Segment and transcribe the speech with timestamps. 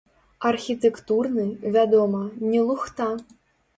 [0.51, 1.45] Архітэктурны,
[1.75, 2.23] вядома,
[2.55, 3.11] не лухта.